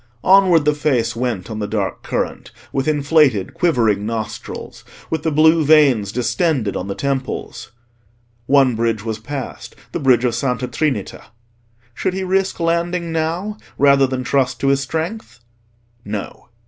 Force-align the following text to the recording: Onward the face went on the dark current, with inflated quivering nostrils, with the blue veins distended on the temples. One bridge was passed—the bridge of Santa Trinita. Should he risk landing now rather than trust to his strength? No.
Onward 0.23 0.65
the 0.65 0.73
face 0.73 1.15
went 1.15 1.51
on 1.51 1.59
the 1.59 1.67
dark 1.67 2.01
current, 2.01 2.49
with 2.73 2.87
inflated 2.87 3.53
quivering 3.53 4.03
nostrils, 4.03 4.83
with 5.11 5.21
the 5.21 5.29
blue 5.31 5.63
veins 5.63 6.11
distended 6.11 6.75
on 6.75 6.87
the 6.87 6.95
temples. 6.95 7.71
One 8.47 8.75
bridge 8.75 9.03
was 9.05 9.19
passed—the 9.19 9.99
bridge 9.99 10.25
of 10.25 10.33
Santa 10.33 10.67
Trinita. 10.67 11.25
Should 11.93 12.15
he 12.15 12.23
risk 12.23 12.59
landing 12.59 13.11
now 13.11 13.57
rather 13.77 14.07
than 14.07 14.23
trust 14.23 14.59
to 14.61 14.69
his 14.69 14.79
strength? 14.79 15.39
No. 16.03 16.49